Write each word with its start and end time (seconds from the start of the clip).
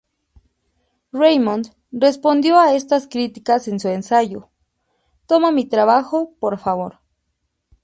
Raymond 1.11 1.75
respondió 1.91 2.59
a 2.59 2.73
estas 2.73 3.07
críticas 3.07 3.67
en 3.67 3.79
su 3.79 3.89
ensayo 3.89 4.49
"¡Toma 5.27 5.51
mi 5.51 5.65
trabajo, 5.67 6.33
por 6.39 6.57
favor! 6.57 7.01